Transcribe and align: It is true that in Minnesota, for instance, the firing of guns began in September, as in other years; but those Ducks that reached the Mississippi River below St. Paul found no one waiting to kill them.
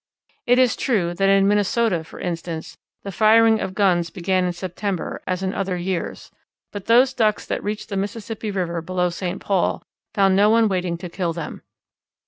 It 0.47 0.57
is 0.57 0.75
true 0.75 1.13
that 1.13 1.29
in 1.29 1.47
Minnesota, 1.47 2.03
for 2.03 2.19
instance, 2.19 2.75
the 3.03 3.11
firing 3.11 3.59
of 3.59 3.75
guns 3.75 4.09
began 4.09 4.45
in 4.45 4.51
September, 4.51 5.21
as 5.27 5.43
in 5.43 5.53
other 5.53 5.77
years; 5.77 6.31
but 6.71 6.85
those 6.87 7.13
Ducks 7.13 7.45
that 7.45 7.63
reached 7.63 7.89
the 7.89 7.97
Mississippi 7.97 8.49
River 8.49 8.81
below 8.81 9.11
St. 9.11 9.39
Paul 9.39 9.83
found 10.15 10.35
no 10.35 10.49
one 10.49 10.67
waiting 10.67 10.97
to 10.97 11.07
kill 11.07 11.33
them. 11.33 11.61